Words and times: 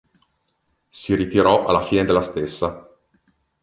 Si 0.89 1.13
ritirò 1.13 1.65
alla 1.65 1.83
fine 1.83 2.05
della 2.05 2.21
stessa. 2.23 2.89